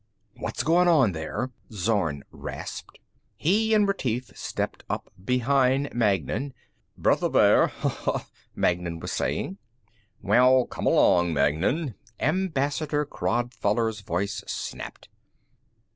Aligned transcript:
"What's 0.33 0.63
going 0.63 0.87
on 0.87 1.11
there?" 1.11 1.51
Zorn 1.71 2.23
rasped. 2.31 2.97
He 3.37 3.75
and 3.75 3.87
Retief 3.87 4.31
stepped 4.35 4.83
up 4.89 5.11
behind 5.23 5.93
Magnan." 5.93 6.55
breath 6.97 7.21
of 7.21 7.35
air, 7.35 7.67
ha 7.67 7.89
ha," 7.89 8.27
Magnan 8.55 8.97
was 8.99 9.11
saying. 9.11 9.59
"Well, 10.19 10.65
come 10.65 10.87
along, 10.87 11.35
Magnan!" 11.35 11.93
Ambassador 12.19 13.05
Crodfoller's 13.05 14.01
voice 14.01 14.43
snapped. 14.47 15.07